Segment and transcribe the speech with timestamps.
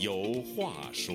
[0.00, 1.14] 有话说。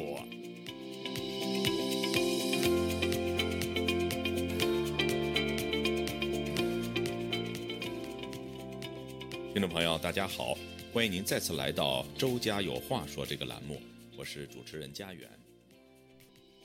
[9.51, 10.55] 听众朋友，大家好，
[10.93, 13.81] 欢迎您再次来到《周家有话说》这个栏目，
[14.15, 15.27] 我是主持人家园。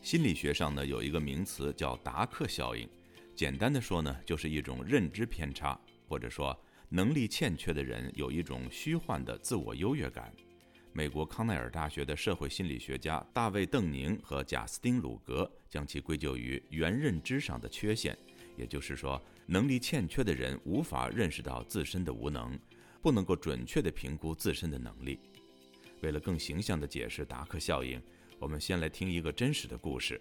[0.03, 2.87] 心理学上呢有一个名词叫达克效应，
[3.35, 6.55] 简单的说呢就是一种认知偏差，或者说
[6.91, 10.31] 能力欠缺的人有一种虚幻的自我优越感。
[10.93, 18.17] 美国康奈尔大学的社会心理学家大卫·邓宁和贾斯汀·鲁格将其归咎于原认知上的缺陷，
[18.57, 22.59] 也就是说，能力欠缺的人无法认识到自身的无能，
[23.01, 25.21] 不能够准确地评估自身的能力。
[26.03, 28.03] 为了更形象地解释达克效应，
[28.41, 30.21] 我们先来听一个真实的故事。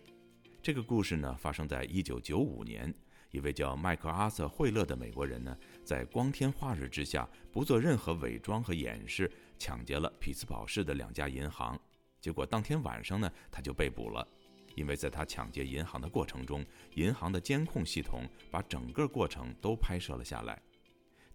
[0.61, 2.93] 这个故事呢，发生在1995年。
[3.31, 11.79] 一位叫麦克阿瑟·惠勒的美国人呢，在光天化日之下，不做任何伪装和掩饰，抢劫了匹兹堡市的两家银行。
[12.19, 14.27] 结果当天晚上呢，他就被捕了，
[14.73, 20.59] 因为在他抢劫银行的过程中，银行的监控系统把整个过程都拍摄了下来。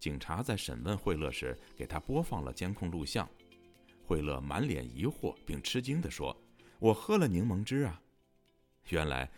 [0.00, 3.28] 警察在审问惠勒时，给他播放了监控录像。
[4.05, 6.36] 惠勒满脸疑惑并吃惊地说
[6.81, 8.03] ：“我喝了柠檬汁啊！”
[8.91, 9.31] 原来。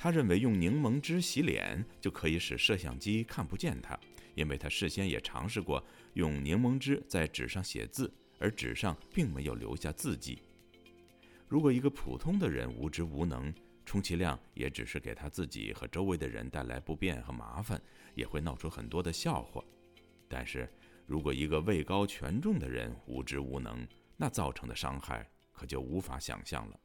[0.00, 3.98] 他认为用柠檬汁洗脸就可以使摄像机看不见他，
[4.36, 8.08] 因为他事先也尝试过用柠檬汁在纸上写字，
[8.38, 10.42] 而纸上并没有留下字迹。
[11.46, 13.52] 如果一个普通的人无知无能，
[13.84, 17.80] 充其量也只是给他自己和周围的人带来不便和麻烦，
[18.14, 19.64] 也会闹出很多的笑话。
[20.28, 20.70] 但是
[21.06, 23.86] 如果一个位高权重的人无知无能，
[24.16, 26.78] 那造成的伤害可就无法想象了。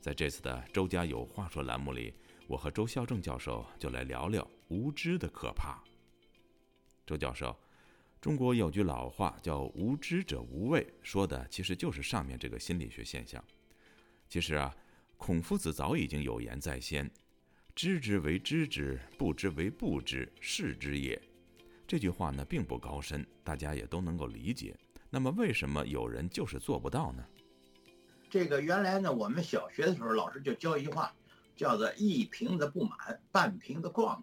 [0.00, 2.14] 在这次的“周家有话说”栏目里。
[2.48, 5.84] 我和周孝正教授就来聊聊无知的可怕。
[7.04, 7.54] 周教授，
[8.20, 13.42] 中国有句老话叫“无知者无畏”，说的其实就是上面这个心理学现象。
[14.28, 14.74] 其实啊，
[15.16, 17.08] 孔夫子早已经有言在先
[17.76, 21.20] ：“知之为知之，不知为不知，是知也。”
[21.86, 24.76] 这句话呢并不高深，大家也都能够理解。
[25.10, 27.24] 那么为什么有人就是做不到呢？
[28.28, 31.14] 这个原来呢，我们小学的时候老师就教一句话。
[31.56, 34.04] 叫做一瓶子不满，半瓶子咣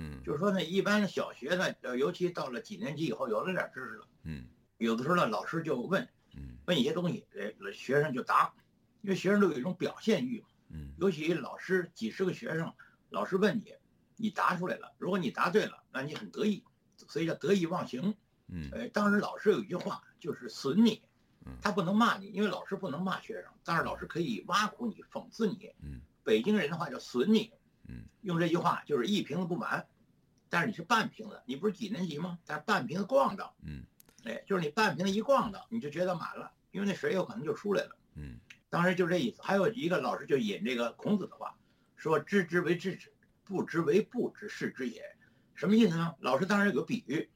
[0.00, 8.54] 嗯，就是说呢，一般小学呢，呃，尤其到了几年级以后，有了点知识了，嗯，有的时候呢，老师就问，嗯，问一些东西，呃，学生就答，
[9.02, 12.72] 因为学生都有一种表现欲嘛，嗯，尤其老师几十个学生，
[13.10, 13.74] 老师问你，
[14.16, 16.62] 你答出来了，如果你答对了，那你很得意，
[16.96, 18.14] 所以叫得意忘形，
[18.46, 21.02] 嗯，呃，当时老师有一句话就是损你，
[21.44, 26.00] 嗯，他不能骂你，因为老师不能骂学生，但是老师可以挖苦你，讽刺你，嗯。
[26.24, 27.50] 北京人的话叫损你，
[27.88, 29.86] 嗯，用这句话就是一瓶子不满，
[30.48, 32.38] 但是你是半瓶子，你不是几年级吗？
[32.46, 33.82] 但是半瓶子逛荡，嗯，
[34.24, 38.38] 哎，就是你半瓶子一逛荡，你就觉得满了，因为那水有可能就出来了，嗯，
[38.68, 39.42] 当时就这意思。
[39.42, 41.56] 还有一个老师就引这个孔子的话，
[41.96, 43.12] 说知之为知之，
[43.42, 45.02] 不知为不知，是知也。
[45.54, 46.14] 什么意思呢？
[46.20, 47.28] 老师当时有个比喻，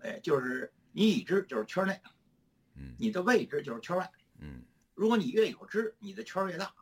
[0.00, 2.00] 哎，就是你已知就是圈内，
[2.74, 4.62] 嗯，你的未知就是圈外，嗯，
[4.94, 6.72] 如果你越有知，你的圈越大。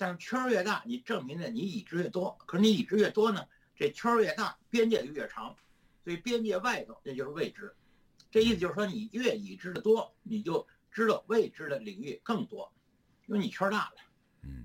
[0.00, 2.38] 但是圈儿越大，你证明的你已知越多。
[2.46, 3.46] 可是你已知越多呢，
[3.76, 5.54] 这圈儿越大，边界就越长，
[6.02, 7.76] 所以边界外头那就是未知。
[8.30, 12.72] 这意思就是说，你越已知的多，你就知道未知的领域更多，
[13.26, 13.96] 因为你圈大了。
[14.40, 14.64] 嗯，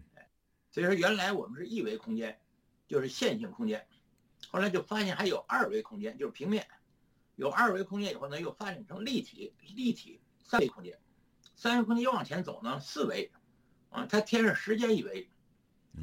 [0.71, 2.39] 所以说原来我们是一维空间，
[2.87, 3.85] 就是线性空间，
[4.47, 6.65] 后来就发现还有二维空间，就是平面。
[7.35, 10.97] 有二维空间以后呢，又发展成立体、立体三维空间。
[11.57, 13.29] 三维空间又往前走呢，四维。
[13.95, 15.29] 啊，它添上时间一维。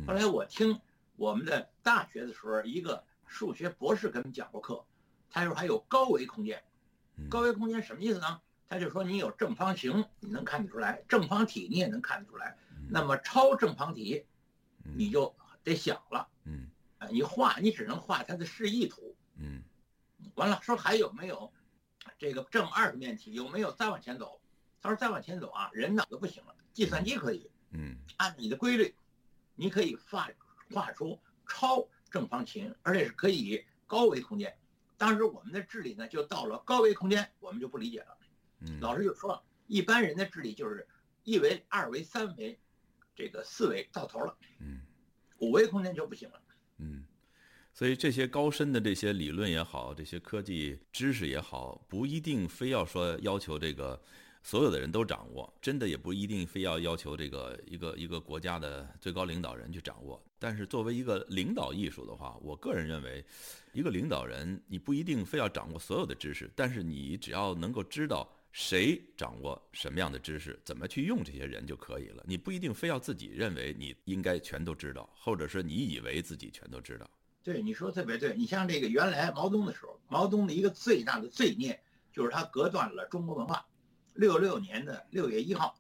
[0.06, 0.80] 后来我听
[1.16, 4.84] 我们的大学的时候，一个数学博士给我们讲过课，
[5.28, 6.62] 他说还有高维空间。
[7.28, 8.40] 高维空间什么意思呢？
[8.66, 12.56] 他就说你有正方形，你能看得出来；正方体你也能看得出来。
[12.88, 14.24] 那么超正方体，
[14.96, 16.26] 你就得想了。
[16.44, 16.70] 嗯，
[17.10, 19.14] 你画你只能画它的示意图。
[19.36, 19.62] 嗯，
[20.36, 21.52] 完了说还有没有
[22.18, 23.34] 这个正二十面体？
[23.34, 24.40] 有没有再往前走？
[24.80, 27.50] 他说再往前走啊，人脑子不行了，计算机可以。
[27.72, 28.94] 嗯，按你的规律，
[29.54, 30.28] 你可以画
[30.70, 34.54] 画出超正方形，而且是可以高维空间。
[34.98, 38.16] 当时我们的智力呢，就到了高维空间，我们就不理解了。
[38.60, 40.86] 嗯，老师就说，一般人的智力就是
[41.24, 42.58] 一维、二维、三维，
[43.16, 44.36] 这个四维到头了。
[44.60, 44.82] 嗯，
[45.38, 46.40] 五维空间就不行了。
[46.76, 47.04] 嗯，
[47.72, 54.00] 所以这些高深的这些理论也好，这些科技知识也好，不一定非要说要求这个。
[54.42, 60.22] 所有的人都掌握，真的也不一定非要要求这个一个一个国家的最高领导人去掌握。
[60.38, 63.24] 但是作为一个领导艺术的话，我个人认为，
[63.72, 72.24] 一个领导人你不一定非要掌握所有的知识，但是你只要能够知道谁掌握什么样的知识，怎么去用这些人就可以了。
[72.26, 77.08] 你不一定非要自己认为你应该全都知道，或者说你以为自己全都知道。
[77.44, 78.36] 对，你说特别对。
[78.36, 81.80] 你像这个原来毛泽东的时候，毛泽东的一个最大的罪孽
[82.12, 83.64] 就是他隔断了中国文化。
[84.14, 85.78] 六六年的六月一号，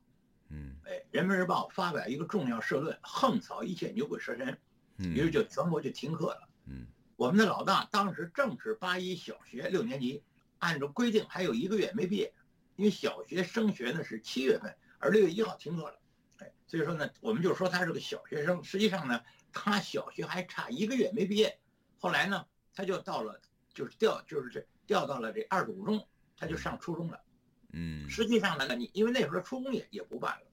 [0.48, 4.58] 嗯，哎，《人民日报》发表一个重要社论，横扫一切牛鬼蛇神，
[4.98, 6.48] 于是就全国就停课了。
[6.66, 6.86] 嗯，
[7.16, 10.22] 我们的老大当时正是八一小学六年级，
[10.58, 12.32] 按照规定还有一个月没毕业，
[12.76, 15.98] 因为小学升学呢是七月份，而六月一号停课了。
[16.38, 19.20] 哎，所以说呢，我们就说他是个小学生，实际上呢，
[19.52, 21.58] 他小学还差一个月没毕业。
[21.98, 23.40] 后来呢，他就到了，
[23.74, 26.06] 就是调，就是这调到了这二十五中，
[26.36, 27.20] 他就上初中了。
[27.24, 27.31] 嗯，
[28.08, 30.46] 实际上呢，你因为那时候出工也也不办了，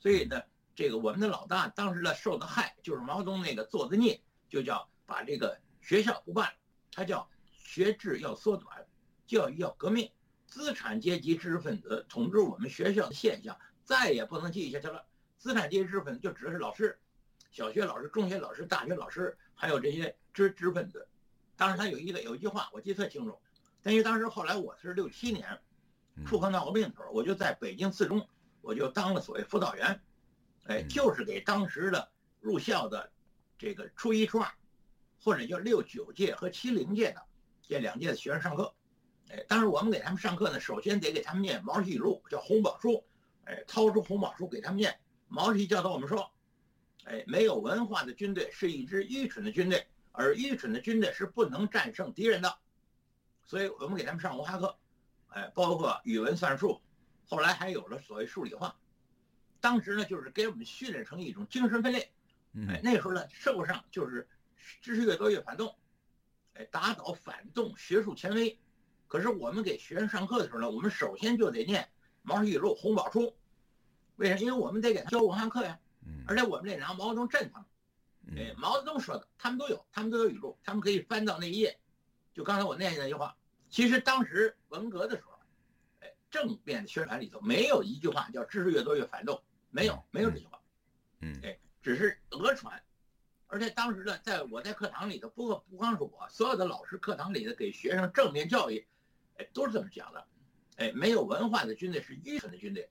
[0.00, 0.42] 所以呢，
[0.74, 6.58] 这个我们的老大当时呢受的害就是毛泽东那个做的孽，就叫把这个学校不办了，
[6.92, 8.84] 他叫学制要缩短，
[9.26, 10.10] 教育要革命，
[10.46, 15.04] 资产阶级知识分子统治我们学校的现象再也不能继续下去了。
[15.38, 16.98] 资产阶级知识分子就指的是老师，
[17.52, 21.06] 小学老师、中学老师、大学老师，还有这些知知识分子。
[21.56, 23.38] 当时他有一个有一句话我记得特清楚，
[23.82, 25.56] 但因为当时后来我是六七年。
[26.24, 28.26] 妇科闹过病的时候，我就在北京四中，
[28.62, 30.00] 我就当了所谓辅导员，
[30.64, 32.10] 哎，就是给当时的
[32.40, 33.12] 入校的
[33.58, 34.50] 这个初一、初二，
[35.22, 37.22] 或者叫六九届和七零届的
[37.62, 38.74] 这两届的学生上课，
[39.28, 43.04] 哎，当时我们给他们上课呢，首先得给他们念毛主席语录，叫红宝书，
[43.44, 44.98] 哎，掏出红宝书给他们念。
[45.28, 46.30] 毛主席教导我们说，
[47.04, 52.58] 哎，没有文化的军队是一支愚蠢的军队，而愚蠢的军队是不能战胜敌人的，
[53.44, 54.78] 所以我们给他们上文化课。
[55.36, 56.80] 哎，包括语文、算术，
[57.28, 58.74] 后来还有了所谓数理化。
[59.60, 62.10] 当时呢，就是给我们训练成一种精神分裂。
[62.70, 64.26] 哎，那时候呢，社会上就是
[64.80, 65.76] 知识越多越反动，
[66.54, 68.58] 哎，打倒反动学术权威。
[69.06, 71.86] 可是我们给学生上课的时候呢，我们首先就得念
[72.22, 73.36] 毛主席语录、红宝书。
[74.16, 74.36] 为啥？
[74.38, 75.78] 因为我们得给他教文化课呀。
[76.26, 78.38] 而且我们得拿毛泽东镇他们。
[78.38, 81.78] 哎，毛泽东说的，他们都有，他们都有语录，他们可以翻到那一页。
[82.32, 83.36] 就刚才我念那句话。
[83.76, 85.38] 其实当时文革的时候，
[86.00, 89.38] 哎，正面的宣传里头没有一句话叫“知识越多越反动”，
[89.68, 90.58] 没有，没有这句话，
[91.20, 92.82] 嗯，哎，只是讹传。
[93.48, 98.86] 而且当时呢，在我在课堂里头，不不光是我，所有的老师课堂里的给学生正面教育，
[99.36, 100.26] 哎，都是这么讲的，
[100.76, 102.88] 哎，没有文化的军队是愚蠢的军队，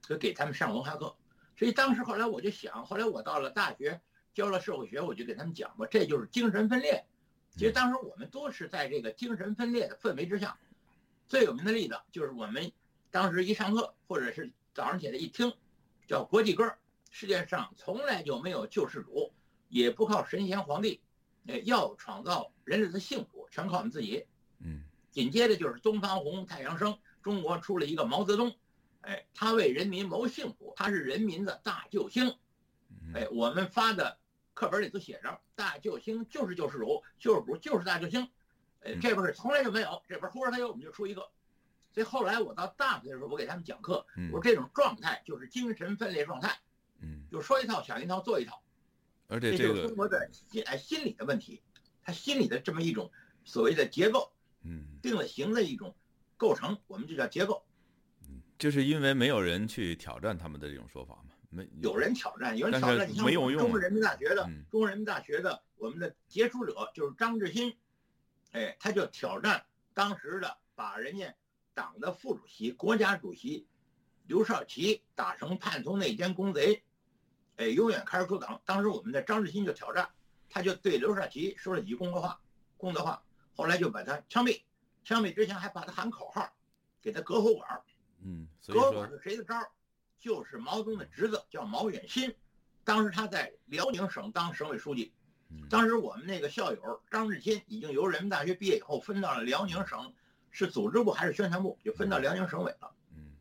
[0.00, 1.14] 就给他们上文化课。
[1.58, 4.00] 所以当时后来我就想，后来我到了大学
[4.32, 7.04] 教了社会学，我就给他们讲过，这就是精神分裂。
[7.54, 10.58] 其实当时我们都是在这个精神分裂的氛围之下，
[11.28, 12.72] 最有名的例子就是我们
[13.10, 15.52] 当时一上课，或者是早上起来一听，
[16.06, 16.74] 叫国际歌，
[17.10, 19.30] 世界上从来就没有救世主，
[19.68, 21.02] 也不靠神仙皇帝，
[21.46, 24.24] 哎，要创造人类的幸福，全靠我们自己。
[24.58, 28.56] 嗯，紧接着就是东方红，太阳升，中国出了一个毛泽东，
[29.02, 32.34] 哎，他为人民谋幸福，他是人民的大救星，
[33.14, 34.18] 哎，我们发的。
[34.54, 38.28] 课本里都写着“大救星就是救世主，救世主就是大救星”，
[38.80, 41.28] 哎，这边是从来就没有，这边忽然他有，我们就出一个。
[41.92, 46.58] 所以后来我到大学的时候，我给他们讲课，我说这种状态就是精神分裂状态，
[47.00, 48.62] 嗯，就说一套想一套做一套，
[49.28, 51.62] 而且这个中国的心哎心理的问题，
[52.02, 53.10] 他心理的这么一种
[53.44, 55.94] 所谓的结构，嗯，定了型的一种
[56.38, 57.62] 构成，我们就叫结构，
[58.22, 61.34] 嗯，就是因为没有人去挑战他们的这种说法嘛。
[61.54, 63.06] 没有人挑战，有人挑战。
[63.06, 67.76] 你像中国人民大学的，中国人民大学的我们的杰出者就是张志新，
[68.52, 71.34] 哎，他就挑战当时的把人家
[71.74, 73.66] 党的副主席、国家主席
[74.26, 76.82] 刘少奇打成叛徒内奸公贼，
[77.56, 78.62] 哎，永远开除出党。
[78.64, 80.08] 当时我们的张志新就挑战，
[80.48, 82.40] 他就对刘少奇说了几句公德话，
[82.78, 83.22] 公德话，
[83.54, 84.62] 后来就把他枪毙，
[85.04, 86.50] 枪毙之前还把他喊口号，
[87.02, 87.82] 给他隔喉管
[88.24, 89.70] 嗯，隔喉管是谁的招儿？
[90.22, 92.32] 就是毛泽东的侄子叫毛远新，
[92.84, 95.12] 当时他在辽宁省当省委书记。
[95.68, 100.14] 当时我们那个校友张志新已经由人民大学毕业以后分到了辽宁省，
[100.52, 102.94] 是组织部还是宣传部，就分到辽宁省委了。
[103.16, 103.32] 嗯，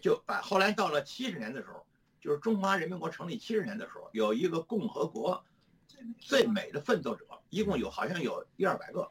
[0.00, 1.84] 就把后来到了七十年的时候，
[2.20, 5.44] 就是中华人民国成立七十年的时候，有一个共和国
[6.20, 9.10] 最美的奋斗者，一共有好像有一二百个。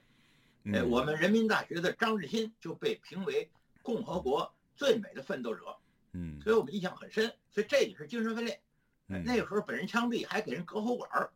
[0.73, 5.75] 哎，我们人民大学的张志新就被评为共和国最美的奋斗者。
[6.13, 8.59] 嗯，所以我们印象很深，所以这也是精神分裂。
[9.05, 11.31] 那个时候本人枪毙，还给人割喉管儿。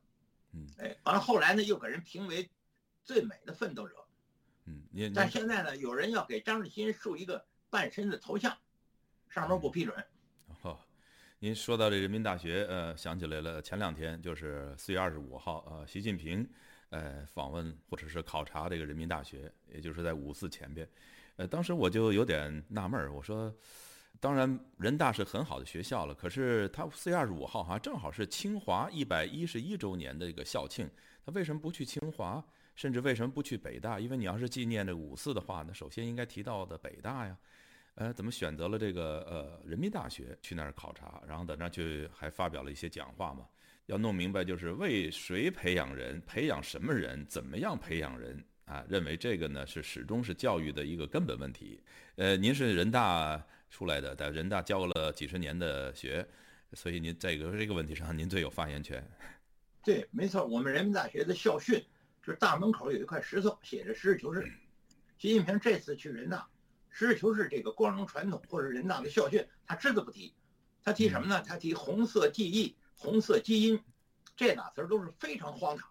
[0.51, 2.47] 嗯，哎，完了后来呢，又给人评为
[3.03, 3.95] 最美的奋斗者。
[4.65, 8.55] 嗯，但现在呢，有人要给张志新竖一个半身的头像，
[9.29, 9.95] 上面不批准。
[10.61, 10.79] 哦，
[11.39, 16.47] 您说到这人民大学，呃，想起来了，前两天就是四月二十五号，呃，习近平，
[16.89, 20.87] 呃，访问或者是考察这个人民大学，也就是在五四前边。
[21.37, 23.53] 呃，当时我就有点纳闷儿，我说，
[24.19, 30.89] 当然人大是很好的学校了，可是他四月二十五号哈正好是清华一百一十一周年的一个校庆，
[31.25, 32.41] 他为什么不去清华，
[32.75, 33.99] 甚至为什么不去北大？
[33.99, 37.37] 因为你要是纪念这五四的话，那首先应该提到的北大呀，
[37.95, 43.45] 呃，怎么选择了这个呃人民大学去那儿考察，然后在那儿去还发表了一些讲话嘛？
[43.87, 48.41] 要弄明白就是为谁培养人，培养什么人，怎么样培养人。
[48.65, 51.83] 啊，认为这个呢是始终是教育的一个根本问题。
[52.15, 56.23] 呃，您是人大出来的，在人大教了几十年的学，
[56.73, 59.03] 所以您在这个这个问题上您最有发言权。
[59.83, 61.83] 对，没错，我们人民大学的校训
[62.23, 64.41] 就是大门口有一块石头，写着“实事求是”。
[65.17, 66.47] 习近平这次去人大
[66.91, 70.35] ，“实事求是”这个光荣传统或者人大的校训，他只字不提。
[70.83, 71.41] 他提什么呢？
[71.41, 73.81] 他提红色记忆、红色基因，
[74.35, 75.89] 这俩词儿都是非常荒唐。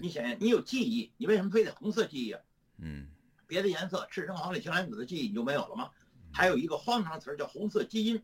[0.00, 2.40] 你想想，你有记忆，你为什么非得红色记忆啊？
[2.76, 3.08] 嗯，
[3.48, 5.90] 别的颜色，赤橙黄绿青蓝紫的记忆你就没有了吗？
[6.32, 8.22] 还有一个荒唐词儿叫红色基因，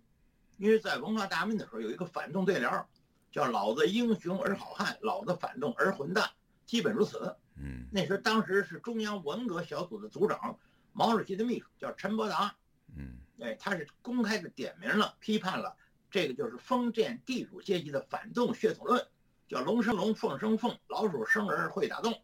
[0.59, 2.85] 因为在文化大革命的时候有一个反动对联，
[3.33, 6.31] 叫“老子英雄而好汉，老子反动而混蛋”，
[6.67, 7.37] 基本如此。
[7.57, 10.59] 嗯，那时当时是中央文革小组的组长，
[10.93, 12.55] 毛主席的秘书叫陈伯达。
[12.97, 15.77] 嗯，哎，他是公开的点名了，批判了
[16.11, 19.05] 这个就是封建地主阶级的反动血统论。
[19.47, 22.23] 叫龙生龙，凤生凤，老鼠生儿会打洞。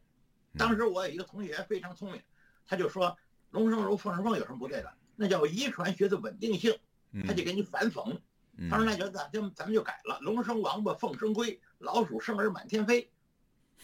[0.56, 2.22] 当时我有一个同学非常聪明，
[2.66, 3.16] 他就说
[3.50, 4.92] 龙生龙，凤生凤有什么不对的？
[5.20, 6.74] 那叫遗传学的稳定性。
[7.26, 8.18] 他就给你反讽，
[8.70, 13.10] 他说那就咱就咱们就改了，龙生王八，凤生龟，老鼠生儿满天飞，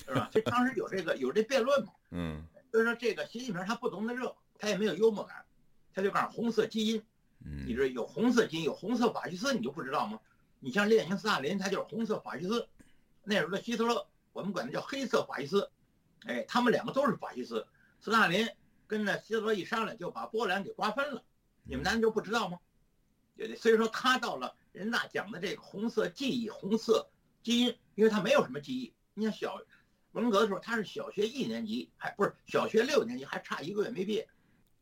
[0.06, 0.30] 是吧？
[0.32, 1.92] 就当时有这个有这辩论嘛。
[2.12, 2.46] 嗯。
[2.70, 5.44] 所以说这个习近平他不懂得这，他也没有幽默感，
[5.92, 7.02] 他就告诉红色基因。
[7.44, 7.66] 嗯。
[7.66, 10.20] 你这有红色基因，有红色法西斯，你就不知道吗？
[10.60, 12.68] 你像列宁、斯大林，他就是红色法西斯。
[13.24, 15.68] 那时候的希特勒，我们管他叫黑色法西斯，
[16.26, 17.66] 哎，他们两个都是法西斯。
[17.98, 18.48] 斯大林
[18.86, 21.22] 跟那希特勒一商量，就把波兰给瓜分了。
[21.64, 22.58] 你们难道就不知道吗？
[23.58, 27.08] 所以说他到了人大讲的这个红色记忆、红色
[27.42, 28.94] 基因，因为他没有什么记忆。
[29.14, 29.60] 你看小
[30.12, 34.28] 文革的时候，他是小学一年级，还不是小学六年级，还差一个月没毕业。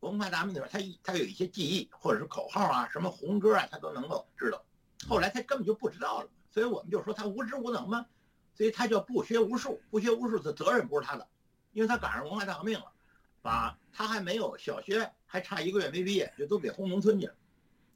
[0.00, 4.64] 文化大革命的时候，他他有一些记忆，或者是口号啊，什么红歌啊，他都能够知道。
[5.08, 8.06] 后来他根本就不知道了，所以我们就说他无知无能吗？
[8.54, 11.26] 所以他叫不学无术，不学无术的责任不是他的，
[11.72, 12.92] 因为他赶上文化大革命了，
[13.44, 17.34] 把他还没有小学，还差一个月没毕业，就都给轰农村去了。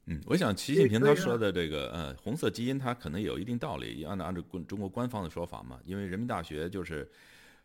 [0.05, 7.11] 嗯，我想习近平他说的这个呃红色基因，他可能有一定道理，按照按照中国官方的说法嘛，因为人民大学就是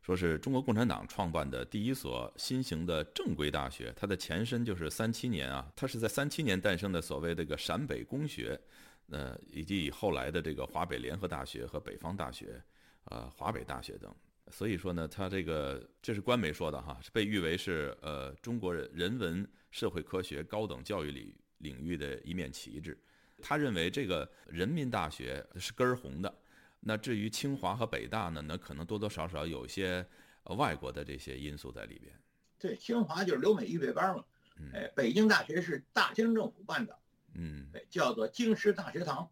[0.01, 8.59] 说是中国共产党创办的第一所新型的正规大学，它的前身就是三七年啊，它是在三七年诞生的所谓这个陕北公学，
[9.11, 12.63] 呃，以及以后来的这个华北联合大学和北方大学。
[13.11, 14.11] 呃，华北大学等，
[14.51, 22.97] 所以说呢，他这个这是官媒说的哈，被誉为是呃中国人文社会科学高等教育领领域的一面旗帜。
[23.43, 26.35] 他认为这个人民大学是根儿红的，
[26.81, 30.07] 那至于清华和北大呢，那可能多多少少有些
[30.57, 32.15] 外国的这些因素在里边。
[32.59, 34.25] 对，清华就是留美预备班嘛，
[34.73, 36.99] 哎，北京大学是大清政府办的，
[37.35, 39.29] 嗯，叫做京师大学堂。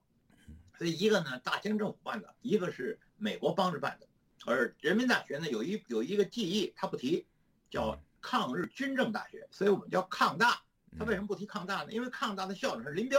[0.79, 2.99] 所以一个呢，大清政府办的，一个是。
[3.19, 4.07] 美国帮着办的，
[4.47, 7.27] 而人民大学呢有一有一个记忆，他不提，
[7.71, 10.63] 叫抗日军政大学，所以我们叫抗大。
[10.99, 11.93] 他为什么不提抗大呢？
[11.93, 13.19] 因为抗大的校长是林彪，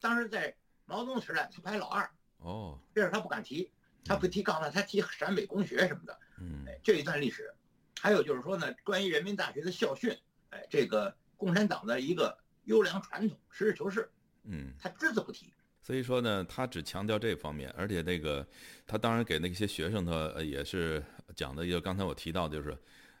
[0.00, 0.54] 当时在
[0.84, 2.10] 毛泽东时代他排老二。
[2.38, 3.70] 哦，这是他不敢提，
[4.04, 6.18] 他不提抗大，他提陕北公学什么的。
[6.38, 7.54] 嗯，这一段历史，
[7.98, 10.14] 还有就是说呢，关于人民大学的校训，
[10.50, 14.10] 哎，这个共产党的一个优良传统，实事求是。
[14.44, 15.52] 嗯，他只字不提。
[15.86, 18.44] 所以说呢，他只强调这方面，而且那个，
[18.88, 21.00] 他当然给那些学生他也是
[21.36, 22.76] 讲的，就刚才我提到，就是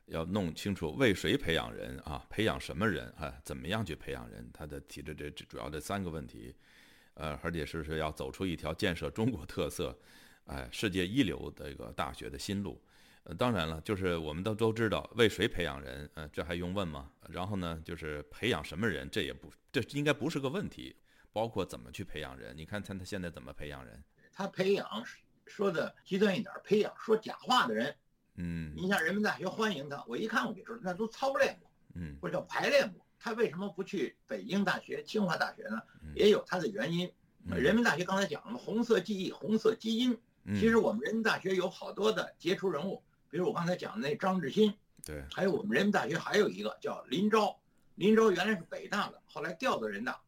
[0.06, 6.52] 要弄清楚为谁培养人啊，培养什么人啊，怎么样去培养人，他的提的这主要这三个问题，
[7.14, 9.96] 呃，而且是是要走出一条建设中国特色，
[10.46, 12.82] 哎，世界一流的一个大学的新路。
[13.22, 17.12] 呃，当然了，就是我们都都知道为谁培养人，呃，这还用问吗？
[17.28, 20.96] 然后呢，就是培养什么人，这也不，这应该不是个问题。
[21.36, 22.56] 包括怎么去培养人？
[22.56, 24.02] 你看他他现在怎么培养人？
[24.32, 24.88] 他培养
[25.44, 27.94] 说的极端一点，培养说假话的人。
[28.36, 33.04] 嗯，你像人民大学欢迎他，我一看我就知道那都操练过，嗯，或者叫排练过。
[33.18, 35.82] 他为什么不去北京大学、清华大学呢？
[36.14, 37.12] 也有他的原因。
[37.44, 40.18] 人民大学刚才讲了红色记忆、红色基因。
[40.54, 44.72] 其实我们人民大学有好多的杰出人物，比如我刚才讲的那张志新，
[45.04, 47.60] 对，还有我们人民大学还有一个叫林昭，
[47.96, 50.18] 林昭原来是北大的，后来调到人大。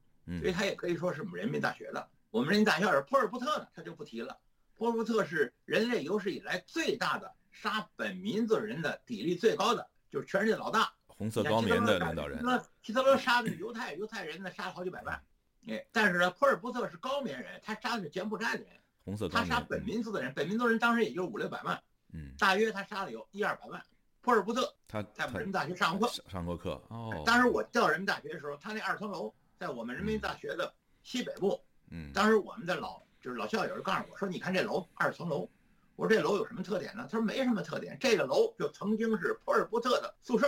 [0.40, 2.08] 所以他也可以说是我们人民大学的。
[2.30, 4.36] 我们人民大学是波尔布特呢，他就不提了。
[4.76, 10.92] 波尔布特是人类有史以来最大的杀本民族人的比例最高的，就是全世界老大。
[11.06, 12.38] 红色高棉的领导人。
[12.82, 15.20] 希特勒杀的是犹太犹太人呢，杀了好几百万。
[15.66, 18.72] 哎，但是呢，普尔布特是高棉人，他杀的是柬埔寨的人。
[19.04, 21.82] 红色他杀本民族的人，本民族人当时也就五六百万。
[22.12, 23.82] 嗯，大约他杀了有一二百万。
[24.20, 27.22] 普尔布特他在人民大学上过课，上过课哦。
[27.24, 30.72] 当时我调人民大学的时候，他那二层楼在我们人民大学的
[31.02, 31.60] 西北部。
[31.90, 35.48] 嗯，当时我们的老就是老校友就告诉我说：“你看这楼二层楼。”
[35.96, 40.46] 我说：“这楼有什么特点呢？”他说：“没什么特点，这个楼就曾经是普尔布特的宿舍。”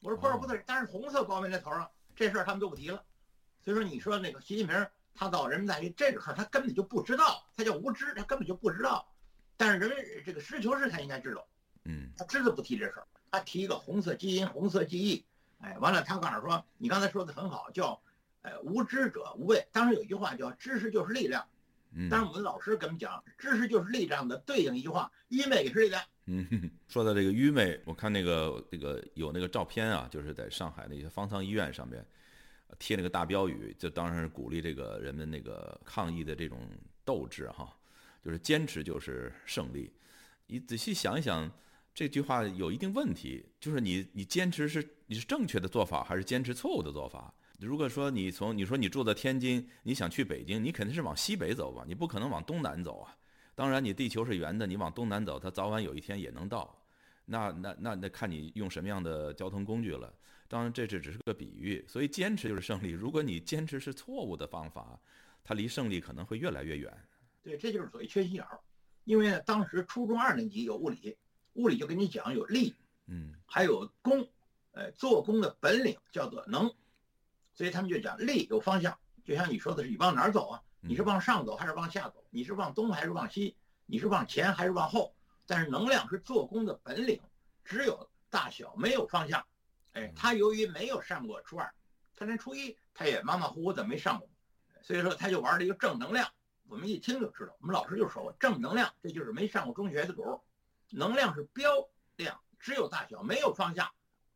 [0.00, 3.04] 我说：“普尔布特，但是红色高棉在头上，这事儿他们都不提了。”
[3.62, 9.06] 所以说，你说那个习近平他到人民大学这个事儿，他根本就不知道，他叫无知，他根本就不知道。
[9.56, 11.46] 但是人们这个实事求是，他应该知道。
[11.84, 15.24] 嗯，他知道不提这事儿，他提一个红色基因、红色记忆。
[15.60, 18.00] 哎，完了，他告诉说：“你刚才说的很好，叫。”
[18.44, 19.66] 呃，无知者无畏。
[19.72, 21.42] 当时有一句话叫“知识就是力量”，
[21.96, 26.02] 嗯，当时我们老师给我们讲，“知识就是力量”的对应一句话，“愚昧也是力量”。
[26.26, 26.46] 嗯，
[26.86, 32.06] 说到这个愚昧，我看那个那个有那个照片啊，就是在上海的一些方舱医院上面
[32.78, 36.68] 贴那个大标语，就当然是鼓励这个人们那个抗议的这种
[37.02, 37.74] 斗志哈，
[38.22, 39.90] 就是坚持就是胜利。
[40.46, 41.50] 你仔细想一想，
[41.94, 47.32] 这句话有一定问题，就是你你坚持是你是正确的做法，还是坚持错误的做法？
[47.64, 51.84] 如果说你从你说你住在天津，你想去北京，你肯定是往西北走吧？
[51.86, 53.16] 你不可能往东南走啊。
[53.54, 56.78] 当然，你地球是圆的，你往东南走，它早晚有一天也能到。
[57.24, 60.12] 那那那那看你用什么样的交通工具了。
[60.46, 61.84] 当然，这这只是个比喻。
[61.88, 62.90] 所以坚持就是胜利。
[62.90, 65.00] 如果你坚持是错误的方法，
[65.42, 66.92] 它离胜利可能会越来越远。
[67.42, 68.60] 对，这就是所谓缺心眼儿。
[69.04, 71.16] 因为呢，当时初中二年级有物理，
[71.54, 72.74] 物理就跟你讲有力，
[73.06, 74.26] 嗯，还有功，
[74.72, 76.70] 呃，做工的本领叫做能。
[77.54, 80.62] 所以他们就讲力有方向，就像你说的是，你往哪儿走啊？
[80.80, 82.24] 你是往上走还是往下走？
[82.30, 83.56] 你是往东还是往西？
[83.86, 85.14] 你是往前还是往后？
[85.46, 87.20] 但是能量是做工的本领，
[87.64, 89.46] 只有大小没有方向。
[89.92, 91.72] 哎，他由于没有上过初二，
[92.16, 94.28] 他连初一他也马马虎虎的没上过，
[94.82, 96.28] 所以说他就玩了一个正能量。
[96.66, 100.40] 我们一听就知道，我们老师就说过，正能量这就是没上过中学的主。
[100.90, 101.70] 能量是标
[102.16, 103.90] 量，只有大小没有方向。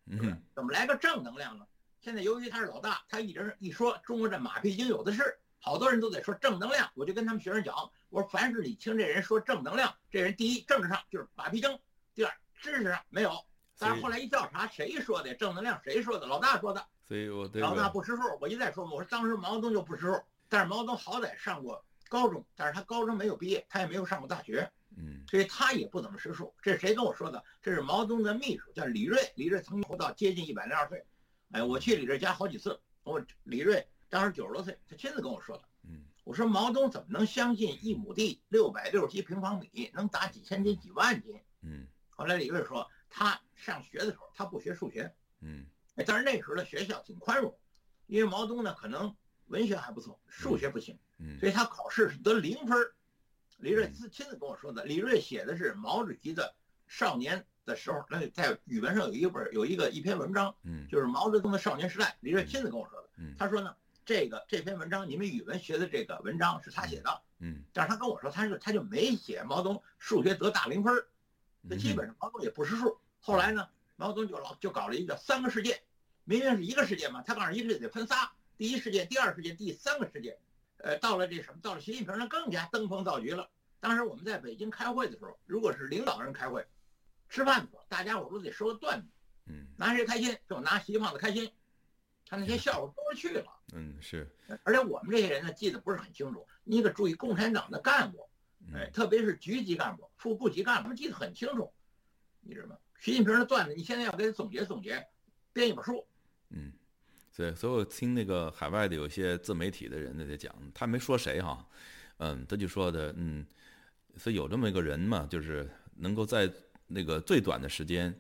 [0.06, 1.66] 嗯，怎么来个正能量呢？
[2.00, 6.88] 现在由于他是老大，他一直一说中国这马屁精有的是，好多人都在说正能量。
[6.94, 7.74] 我就跟他们学生讲，
[8.08, 11.78] 我说凡是你听这人说正能量，这人第一政治上就是马屁精，
[12.14, 13.32] 第二知识上没有。
[13.78, 15.80] 但是后来一调查，谁说的正能量？
[15.84, 16.26] 谁说的？
[16.26, 16.84] 老大说的。
[17.06, 18.22] 所以我老大不识数。
[18.40, 26.54] 我一再说嘛，我说当时毛泽东就不识数，但是毛泽东好歹上过高中，但是他高中没有毕业，他也没有上过大学，嗯，所以他也不怎么识数。
[26.60, 27.42] 这是谁跟我说的？
[27.62, 29.32] 这是毛泽东的秘书，叫李锐。
[29.36, 31.04] 李锐曾经活到接近一百零二岁。
[31.50, 32.78] 哎，我去李瑞家好几次。
[33.04, 35.64] 我李瑞当时九十多岁，他亲自跟我说的。
[35.84, 41.40] 嗯，我说毛泽东怎么能相信一亩地六百六十七平方米能打几千斤几万斤？
[41.62, 45.10] 嗯，后来李瑞说，他上学的时候他不学数学。
[45.40, 47.58] 嗯，哎，但是那时候的学校挺宽容，
[48.06, 50.98] 因为毛泽东呢可能文学还不错，数学不行。
[51.18, 52.76] 嗯，所以他考试是得零分。
[53.56, 54.84] 李瑞自亲自跟我说的。
[54.84, 56.54] 李瑞写的是毛主席的
[56.86, 57.46] 少年。
[57.68, 63.76] 的时候，那在语文上有一本有一个一篇文章，嗯，就是毛泽东的少年时代，李瑞亲自跟我说的，嗯，他说呢，
[64.06, 71.04] 这个这篇文章你们语文学的这个文章是他写的，嗯，但是他跟我说，他是他就没写毛泽东数学得大零分，
[71.60, 72.98] 那基本上毛泽东也不识数。
[73.20, 75.82] 后来呢，毛泽东就老就搞了一个三个世界，
[76.24, 80.38] 明明是一个世界嘛，他告诉一个世界得分仨，第一世界、第二世界、第三个世界，
[80.78, 83.50] 呃，到了这什么，到了习近平那更加登峰造极了。
[83.80, 86.66] 当时我们在北京开会的时候，如果是领导人开会。
[87.28, 89.06] 吃饭的时候，大家伙都得说个段子，
[89.46, 91.50] 嗯，拿谁开心就拿习胖子开心，
[92.26, 94.26] 他那些笑话多了去了，嗯是，
[94.64, 98.28] 而且我们这些人呢记得不是很清楚，你得注意共产党的干部，
[98.74, 101.72] 哎，特别是局级干部、副部级干部，记得很清楚，
[102.40, 102.78] 你知道吗？
[102.98, 105.06] 习近平的段子，你现在要给他总结总结，
[105.52, 106.06] 编一本书，
[106.50, 106.72] 嗯，
[107.36, 111.66] 对所以我听那个海外的有些自媒体的人在讲，他没说谁哈，
[112.18, 113.46] 嗯，他就说的，嗯，
[114.16, 116.50] 所以有这么一个人嘛，就是能够在。
[116.88, 118.18] 那个最短的时间，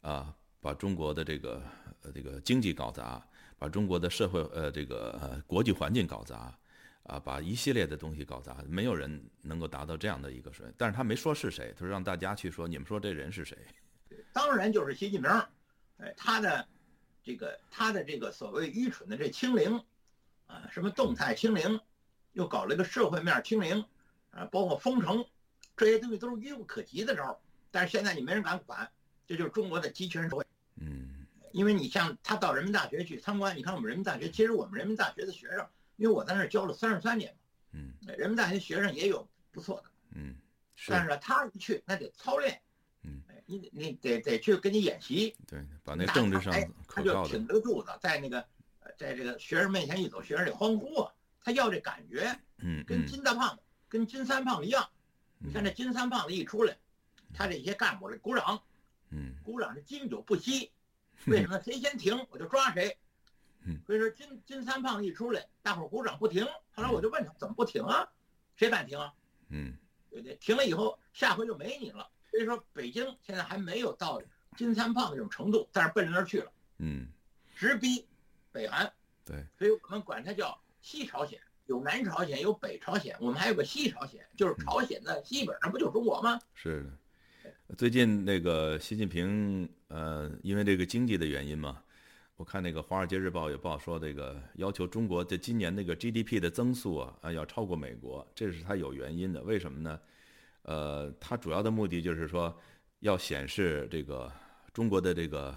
[0.00, 1.62] 啊，把中国的这个
[2.02, 3.24] 呃这个经济搞砸，
[3.56, 6.52] 把中国的社会呃这个呃国际环境搞砸，
[7.04, 10.74] 啊，把一系列的东西搞砸，没有人能够达到这样的一个水平。
[10.76, 13.56] 但是他没说是谁，他说让大家去说，你们说这人是谁？
[14.32, 15.30] 当然就是习近平，
[15.98, 16.66] 哎，他的
[17.22, 19.80] 这个他的这个所谓愚蠢的这清零，
[20.48, 21.80] 啊，什么动态清零，
[22.32, 23.84] 又搞了一个社会面清零，
[24.30, 25.24] 啊，包括封城，
[25.76, 27.38] 这些东西都是愚不可及的招儿。
[27.70, 28.90] 但是现在你没人敢管，
[29.26, 30.44] 这就是中国的集权社会。
[30.76, 37.40] 嗯，因为你像他到人民大学去参观，你看我们人民大学，其实我们人民大学的学生，因为我在那儿教了三十三年嘛，
[37.72, 40.34] 嗯，人民大学学生也有不错的，嗯，
[40.86, 42.60] 但是呢，他一去那得操练，
[43.02, 45.36] 嗯，哎，你你得得去跟你演习。
[45.46, 46.52] 对，把那政治上
[46.86, 48.44] 他就挺着个柱子，在那个
[48.96, 52.38] 在这个学生面前一走，学生得欢呼啊，他要这感觉。
[52.60, 53.56] 嗯，跟金大胖、
[53.88, 54.88] 跟金三胖一样。
[55.38, 56.76] 你看这金三胖子一出来，
[57.32, 58.62] 他这些干部的鼓掌，
[59.10, 60.70] 嗯，鼓掌是经久不息。
[61.26, 61.60] 为什么？
[61.62, 62.96] 谁先停我就抓谁。
[63.86, 66.46] 所以说金金三胖一出来，大伙鼓掌不停。
[66.72, 68.08] 后来我就问他怎么不停啊？
[68.56, 69.12] 谁敢停啊？
[69.50, 69.74] 嗯，
[70.10, 72.08] 对对，停了以后下回就没你了。
[72.30, 74.22] 所以说北京现在还没有到
[74.56, 76.52] 金三胖这种程度，但是奔着那儿去了。
[76.78, 77.08] 嗯，
[77.54, 78.06] 直逼
[78.52, 78.90] 北韩。
[79.24, 81.38] 对，所以我们管它叫西朝鲜。
[81.66, 86.40] 有南朝鲜，有北朝鲜，我们还有个西朝鲜，就是朝鲜的西边上不就是中国吗？
[86.54, 86.90] 是的，
[87.76, 91.82] 最近那个习近平，呃，因为这个经济的原因嘛，
[92.36, 99.42] 我看那个《华尔街日报》也报说，这个要求中国在今年那个 GDP 的增速啊，啊要超过美国，这是他有原因的。
[99.42, 100.00] 为什么呢？
[100.62, 102.54] 呃，他主要的目的就是说，
[103.00, 104.32] 要显示这个
[104.72, 105.56] 中国的这个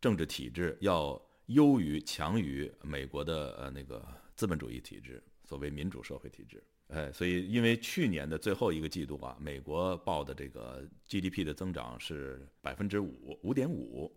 [0.00, 5.22] 政治体制要优于、强于美国的呃那个资本主义体制。
[5.48, 14.12] 所谓民主社会体制，哎，所以因为去年的最后一个季度啊，美国报的这个 GDP 的增长是百分之五五点五，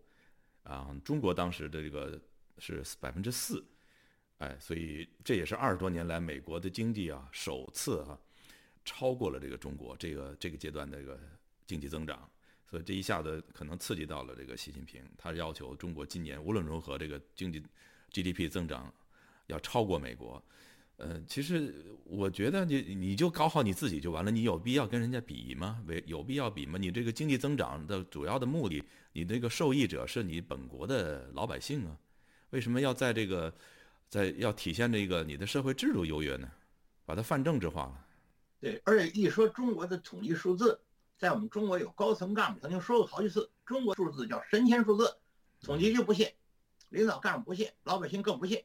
[0.64, 2.20] 啊，中国当时的这个
[2.58, 3.64] 是百分之四，
[4.38, 8.18] 哎，所以这也是二十多年来美国的经济啊首次啊
[8.84, 11.16] 超过了这个中国这个这个阶段的这个
[11.66, 12.28] 经济增长，
[12.68, 17.62] 所以这一下子可能刺激到了这个习近平，他要求中国今年无论如何这个经济
[18.10, 18.92] GDP 增长
[19.46, 20.44] 要超过美国。
[20.96, 25.82] 呃，其实我觉得你你就搞好你自己就完了，你有必要跟人家比吗？
[25.86, 26.78] 为有必要比吗？
[26.78, 31.98] 你这个经济增长的主要的目的，你这个受益者是你本国的老百姓啊，
[32.50, 33.52] 为什么要在这个
[34.08, 36.48] 在要体现这个你的社会制度优越呢？
[37.04, 38.06] 把它泛政治化了。
[38.60, 40.78] 对，而且一说中国的统计数字，
[41.18, 45.12] 在我们中国有高层干部曾经说过好几次，中国数字叫神仙数字，
[45.60, 46.30] 统计局不信，
[46.90, 48.62] 领导干部不信，老百姓更不信。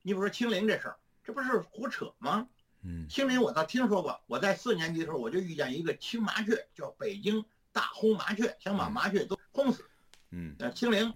[0.00, 0.96] 你比如说清零这事儿。
[1.22, 2.48] 这不是胡扯吗？
[2.82, 4.20] 嗯，清零我倒听说过。
[4.26, 9.84] 我在四年级的时候，我就遇见一个青麻雀，叫北京大轰麻雀，想把麻雀都轰死。
[10.30, 11.12] 嗯，呃，清零，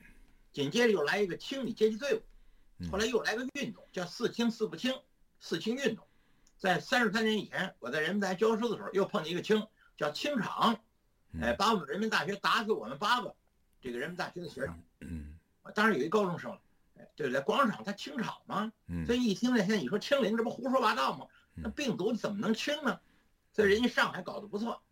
[0.53, 4.93] 紧接着又来一个清理阶级队伍，后来又来个运动，叫四清四不清，
[5.41, 6.07] 四清运动。
[6.59, 10.79] 在三十三年以前，我在人民大学教书的时候，又碰见一个清，叫清场，
[11.41, 13.35] 哎，把我们人民大学打死我们八个，
[13.81, 14.83] 这个人民大学的学生。
[15.01, 15.39] 嗯，
[15.75, 16.61] 当时有一高中生了。
[17.17, 18.73] 对不对广场它清场吗？
[19.07, 21.27] 所以一听那些你说清零，这不胡说八道吗？
[21.55, 23.01] 那病毒怎么能清呢？
[23.53, 24.83] 所以人家上海搞得不错，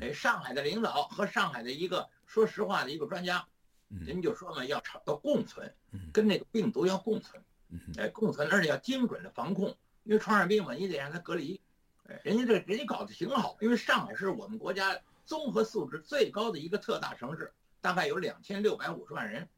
[0.00, 3.46] 哎，上海的领导和上海的一个说实话的一个专家，
[3.88, 5.72] 人就说嘛，要要共存，
[6.12, 7.40] 跟那个病毒要共存，
[7.96, 11.60] 哎，共存，而且要精准的防控，因为传染病嘛，你得让它隔离，
[12.08, 19.48] 哎，人家这人家搞得挺好，因为上海是我们国家综合素质最高的一个特大城市，大概有两千六百五十万人。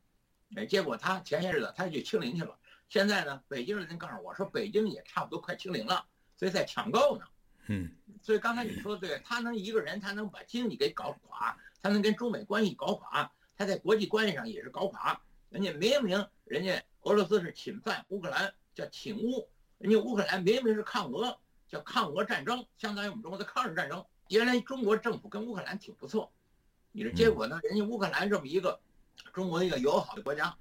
[0.57, 2.57] 哎，结果他前些日子他就清零去了。
[2.89, 6.05] 现在呢，北京的人告诉我说，北京也差不多快清零了，
[6.37, 7.25] 所以在抢购呢。
[7.69, 7.89] 嗯，
[8.21, 15.21] 所以刚才你说的对，他能一个人，他能把经济给搞垮，他能跟中美关系搞垮，他在国际关系上也是搞垮。
[15.51, 24.05] 人家明明人家俄罗斯是侵犯乌克兰，叫侵乌；人家乌克兰明明是抗俄，叫抗俄战争，相当于我们中国的抗日战争。
[24.31, 26.33] 原来中国政府跟乌克兰挺不错，
[26.91, 27.61] 你说结果呢？
[27.63, 28.81] 人家乌克兰这么一个。
[29.33, 30.55] 中国一个友好的国家，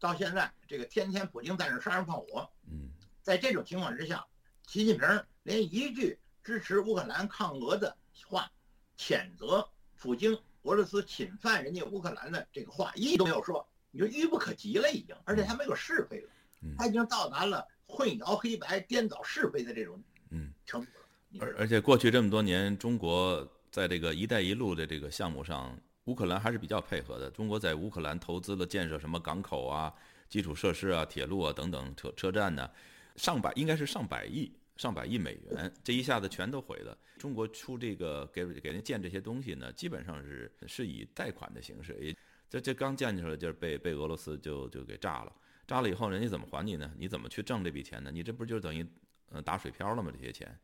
[0.00, 2.48] 到现在这个天天普京在那杀人放火。
[2.68, 2.90] 嗯，
[3.22, 4.24] 在这种情况之下，
[4.66, 8.50] 习近平连一句支持乌克兰抗俄的话，
[8.98, 16.30] 谴责普京俄罗斯侵犯人家乌克兰的这个话一都没有说，你就愚不可及了已经，而且他没有是非了，
[16.76, 21.06] 他已经到达了混淆黑白、颠倒是非的这种嗯程度了。
[21.38, 25.78] 而而且过去这么多年，中国在这个“一带一路”的这个项目上。
[26.06, 27.30] 乌克兰还是比较配合的。
[27.30, 29.92] 中国在乌克兰投资了建设什么港口啊、
[30.28, 32.68] 基础设施啊、铁路啊等等车车站呢，
[33.16, 36.96] 上百应该是上百亿、上百亿美元，这一下子全都毁了。
[37.18, 42.16] 中国出这个给给人建这些东西呢，基本上是是以贷款的形式，也
[42.48, 45.32] 这这刚建出来就是被被俄罗斯就就给炸了，
[45.66, 46.92] 炸了以后人家怎么还你呢？
[46.96, 48.10] 你怎么去挣这笔钱呢？
[48.12, 48.86] 你这不就等于
[49.30, 50.12] 呃打水漂了吗？
[50.16, 50.56] 这些钱，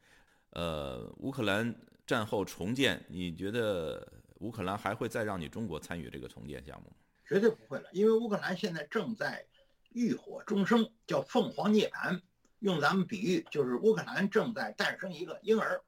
[0.51, 1.75] 呃，乌克兰
[2.07, 4.07] 战后重建，你觉得？
[4.43, 6.97] 乌克兰还会再让你中国参与这个重建项目吗？
[7.25, 9.47] 绝对不会了，因为乌克兰现在正在
[9.91, 12.21] 浴火重生，叫凤凰涅槃。
[12.59, 15.81] 用咱们比喻，就是乌克兰正在诞生一个婴儿，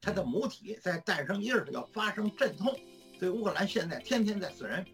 [0.00, 2.74] 它的母体在诞生婴儿要发生阵痛，
[3.18, 4.84] 所以乌克兰现在天天在死人。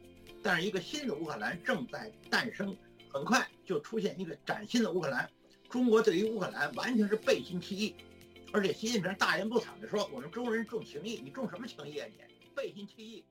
[0.42, 2.76] 但是一个新的乌克兰正在诞生，
[3.08, 5.28] 很快就出现一个崭新的乌克兰。
[5.68, 7.94] 中国对于乌克兰完全是背信弃义，
[8.52, 12.22] 而且习近平大言不惭地说：“我们中国人重情义，你重什么情义啊你？”
[12.56, 13.22] 背信弃义。